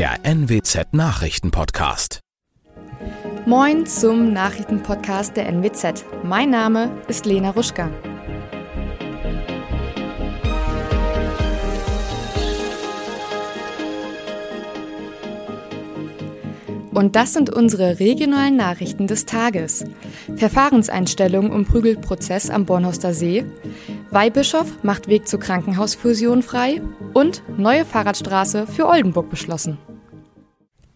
der 0.00 0.24
NWZ 0.24 0.94
Nachrichtenpodcast. 0.94 2.20
Moin 3.44 3.84
zum 3.84 4.32
Nachrichtenpodcast 4.32 5.36
der 5.36 5.46
NWZ. 5.52 6.06
Mein 6.24 6.48
Name 6.48 6.90
ist 7.08 7.26
Lena 7.26 7.50
Ruschka. 7.50 7.90
Und 16.94 17.14
das 17.14 17.34
sind 17.34 17.50
unsere 17.50 18.00
regionalen 18.00 18.56
Nachrichten 18.56 19.06
des 19.06 19.26
Tages. 19.26 19.84
Verfahrenseinstellung 20.36 21.52
um 21.52 21.66
Prügelprozess 21.66 22.48
am 22.48 22.64
Bornhorster 22.64 23.12
See. 23.12 23.44
Weihbischof 24.10 24.82
macht 24.82 25.08
Weg 25.08 25.28
zur 25.28 25.40
Krankenhausfusion 25.40 26.42
frei. 26.42 26.80
Und 27.12 27.42
neue 27.58 27.84
Fahrradstraße 27.84 28.66
für 28.66 28.88
Oldenburg 28.88 29.28
beschlossen. 29.28 29.76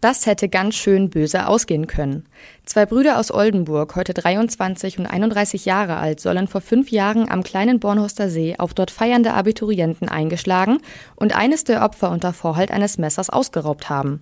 Das 0.05 0.27
hätte 0.27 0.49
ganz 0.49 0.75
schön 0.75 1.09
böse 1.09 1.47
ausgehen 1.47 1.87
können. 1.87 2.27
Zwei 2.63 2.85
Brüder 2.85 3.17
aus 3.17 3.31
Oldenburg, 3.31 3.95
heute 3.95 4.13
23 4.13 4.99
und 4.99 5.07
31 5.07 5.65
Jahre 5.65 5.95
alt, 5.95 6.19
sollen 6.19 6.47
vor 6.47 6.61
fünf 6.61 6.91
Jahren 6.91 7.27
am 7.27 7.41
kleinen 7.41 7.79
Bornhorster 7.79 8.29
See 8.29 8.53
auf 8.55 8.75
dort 8.75 8.91
feiernde 8.91 9.33
Abiturienten 9.33 10.07
eingeschlagen 10.07 10.77
und 11.15 11.35
eines 11.35 11.63
der 11.63 11.83
Opfer 11.83 12.11
unter 12.11 12.33
Vorhalt 12.33 12.69
eines 12.69 12.99
Messers 12.99 13.31
ausgeraubt 13.31 13.89
haben. 13.89 14.21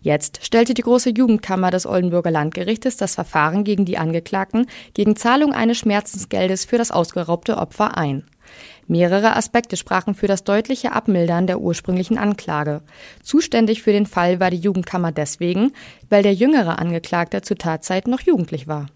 Jetzt 0.00 0.44
stellte 0.44 0.74
die 0.74 0.82
große 0.82 1.10
Jugendkammer 1.10 1.70
des 1.70 1.86
Oldenburger 1.86 2.32
Landgerichtes 2.32 2.96
das 2.96 3.14
Verfahren 3.14 3.62
gegen 3.62 3.84
die 3.84 3.98
Angeklagten 3.98 4.66
gegen 4.92 5.14
Zahlung 5.14 5.52
eines 5.52 5.78
Schmerzensgeldes 5.78 6.64
für 6.64 6.78
das 6.78 6.90
ausgeraubte 6.90 7.58
Opfer 7.58 7.96
ein. 7.96 8.24
Mehrere 8.88 9.34
Aspekte 9.34 9.76
sprachen 9.76 10.14
für 10.14 10.28
das 10.28 10.44
deutliche 10.44 10.92
Abmildern 10.92 11.46
der 11.46 11.60
ursprünglichen 11.60 12.18
Anklage. 12.18 12.82
Zuständig 13.22 13.82
für 13.82 13.92
den 13.92 14.06
Fall 14.06 14.38
war 14.38 14.50
die 14.50 14.58
Jugendkammer 14.58 15.12
deswegen, 15.12 15.72
weil 16.08 16.22
der 16.22 16.34
jüngere 16.34 16.78
Angeklagte 16.78 17.42
zur 17.42 17.58
Tatzeit 17.58 18.06
noch 18.06 18.20
jugendlich 18.20 18.68
war. 18.68 18.86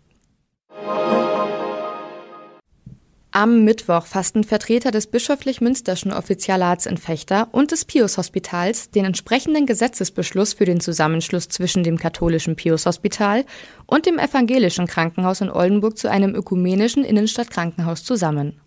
Am 3.32 3.62
Mittwoch 3.62 4.06
fassten 4.06 4.42
Vertreter 4.42 4.90
des 4.90 5.06
bischöflich-münsterschen 5.06 6.12
Offizialats 6.12 6.86
in 6.86 6.96
Fechter 6.96 7.46
und 7.52 7.70
des 7.70 7.84
Pius-Hospitals 7.84 8.90
den 8.90 9.04
entsprechenden 9.04 9.66
Gesetzesbeschluss 9.66 10.52
für 10.52 10.64
den 10.64 10.80
Zusammenschluss 10.80 11.48
zwischen 11.48 11.84
dem 11.84 11.96
katholischen 11.96 12.56
Pius-Hospital 12.56 13.44
und 13.86 14.06
dem 14.06 14.18
evangelischen 14.18 14.88
Krankenhaus 14.88 15.42
in 15.42 15.50
Oldenburg 15.50 15.96
zu 15.96 16.10
einem 16.10 16.34
ökumenischen 16.34 17.04
Innenstadtkrankenhaus 17.04 18.02
zusammen. 18.02 18.59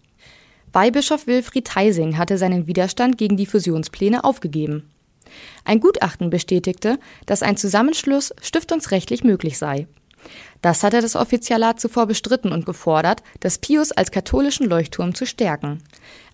Weihbischof 0.73 1.27
Wilfried 1.27 1.75
Heising 1.75 2.17
hatte 2.17 2.39
seinen 2.39 2.65
Widerstand 2.65 3.19
gegen 3.19 3.37
die 3.37 3.45
Fusionspläne 3.45 4.23
aufgegeben. 4.23 4.89
Ein 5.65 5.79
Gutachten 5.79 6.31
bestätigte, 6.31 6.99
dass 7.27 7.43
ein 7.43 7.57
Zusammenschluss 7.57 8.33
stiftungsrechtlich 8.41 9.23
möglich 9.23 9.57
sei. 9.59 9.87
Das 10.61 10.83
hatte 10.83 11.01
das 11.01 11.15
Offizialat 11.15 11.79
zuvor 11.79 12.07
bestritten 12.07 12.51
und 12.51 12.65
gefordert, 12.65 13.21
das 13.41 13.59
Pius 13.59 13.91
als 13.91 14.11
katholischen 14.11 14.67
Leuchtturm 14.67 15.13
zu 15.13 15.25
stärken. 15.25 15.83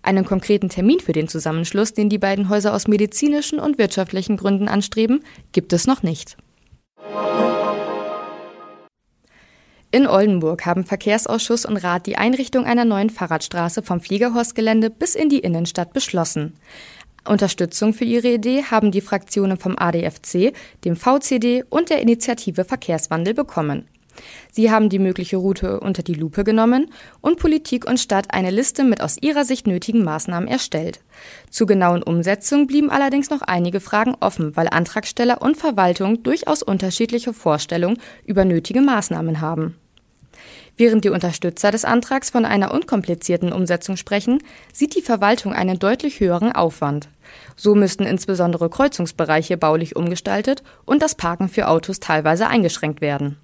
Einen 0.02 0.24
konkreten 0.24 0.68
Termin 0.68 1.00
für 1.00 1.12
den 1.12 1.28
Zusammenschluss, 1.28 1.92
den 1.92 2.08
die 2.08 2.18
beiden 2.18 2.48
Häuser 2.48 2.72
aus 2.72 2.88
medizinischen 2.88 3.58
und 3.58 3.78
wirtschaftlichen 3.78 4.36
Gründen 4.36 4.68
anstreben, 4.68 5.22
gibt 5.52 5.72
es 5.72 5.86
noch 5.86 6.02
nicht. 6.02 6.36
In 9.92 10.06
Oldenburg 10.06 10.66
haben 10.66 10.84
Verkehrsausschuss 10.84 11.66
und 11.66 11.76
Rat 11.76 12.06
die 12.06 12.16
Einrichtung 12.16 12.64
einer 12.64 12.84
neuen 12.84 13.10
Fahrradstraße 13.10 13.82
vom 13.82 14.00
Fliegerhorstgelände 14.00 14.88
bis 14.88 15.16
in 15.16 15.28
die 15.28 15.40
Innenstadt 15.40 15.92
beschlossen. 15.92 16.54
Unterstützung 17.26 17.92
für 17.92 18.04
ihre 18.04 18.28
Idee 18.28 18.62
haben 18.70 18.92
die 18.92 19.00
Fraktionen 19.00 19.56
vom 19.56 19.76
ADFC, 19.76 20.54
dem 20.84 20.94
VCD 20.94 21.64
und 21.68 21.90
der 21.90 22.00
Initiative 22.00 22.64
Verkehrswandel 22.64 23.34
bekommen. 23.34 23.88
Sie 24.52 24.70
haben 24.70 24.88
die 24.88 24.98
mögliche 24.98 25.36
Route 25.36 25.80
unter 25.80 26.02
die 26.02 26.14
Lupe 26.14 26.44
genommen 26.44 26.92
und 27.20 27.38
Politik 27.38 27.88
und 27.88 28.00
Stadt 28.00 28.32
eine 28.34 28.50
Liste 28.50 28.84
mit 28.84 29.00
aus 29.00 29.16
ihrer 29.20 29.44
Sicht 29.44 29.66
nötigen 29.66 30.04
Maßnahmen 30.04 30.48
erstellt. 30.48 31.00
Zur 31.50 31.66
genauen 31.66 32.02
Umsetzung 32.02 32.66
blieben 32.66 32.90
allerdings 32.90 33.30
noch 33.30 33.42
einige 33.42 33.80
Fragen 33.80 34.16
offen, 34.20 34.56
weil 34.56 34.68
Antragsteller 34.68 35.42
und 35.42 35.56
Verwaltung 35.56 36.22
durchaus 36.22 36.62
unterschiedliche 36.62 37.32
Vorstellungen 37.32 37.98
über 38.24 38.44
nötige 38.44 38.80
Maßnahmen 38.80 39.40
haben. 39.40 39.76
Während 40.80 41.04
die 41.04 41.10
Unterstützer 41.10 41.70
des 41.70 41.84
Antrags 41.84 42.30
von 42.30 42.46
einer 42.46 42.72
unkomplizierten 42.72 43.52
Umsetzung 43.52 43.98
sprechen, 43.98 44.38
sieht 44.72 44.96
die 44.96 45.02
Verwaltung 45.02 45.52
einen 45.52 45.78
deutlich 45.78 46.20
höheren 46.20 46.52
Aufwand. 46.52 47.10
So 47.54 47.74
müssten 47.74 48.04
insbesondere 48.04 48.70
Kreuzungsbereiche 48.70 49.58
baulich 49.58 49.94
umgestaltet 49.94 50.62
und 50.86 51.02
das 51.02 51.16
Parken 51.16 51.50
für 51.50 51.68
Autos 51.68 52.00
teilweise 52.00 52.46
eingeschränkt 52.46 53.02
werden. 53.02 53.36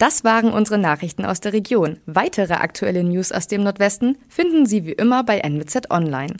Das 0.00 0.24
waren 0.24 0.50
unsere 0.50 0.78
Nachrichten 0.78 1.26
aus 1.26 1.40
der 1.40 1.52
Region. 1.52 1.98
Weitere 2.06 2.54
aktuelle 2.54 3.04
News 3.04 3.32
aus 3.32 3.48
dem 3.48 3.62
Nordwesten 3.62 4.16
finden 4.28 4.64
Sie 4.64 4.86
wie 4.86 4.92
immer 4.92 5.24
bei 5.24 5.40
NWZ 5.40 5.90
Online. 5.90 6.36